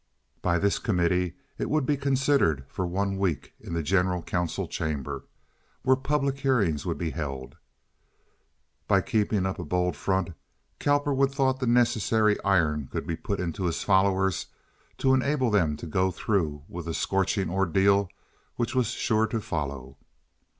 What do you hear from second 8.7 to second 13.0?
By keeping up a bold front Cowperwood thought the necessary iron